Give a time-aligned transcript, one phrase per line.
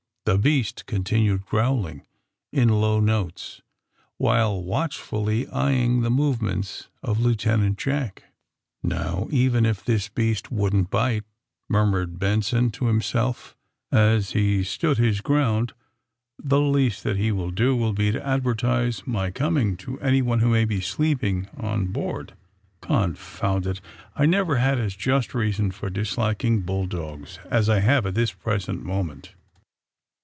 [0.23, 2.05] The beast continued growling
[2.53, 3.63] in low notes,
[4.17, 8.23] while watchfully eyeing the movements of Lieutenant Jack.
[8.85, 11.23] ^^Now, even if this beast wouldn't bite,''
[11.67, 13.57] mur mured Benson, to himself,
[13.91, 15.73] as he stood his ground,
[16.39, 20.37] ^^the least that he will do will be to ad vertise my coming to anyone
[20.39, 22.35] who may be sleep ing on board.
[22.79, 23.81] Confound it,
[24.15, 28.31] I never had as just reason for disliking bull dogs as I have at this
[28.31, 29.33] present moment!"